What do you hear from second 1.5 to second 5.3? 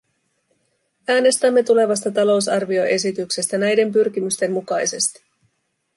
tulevasta talousarvioesityksestä näiden pyrkimysten mukaisesti.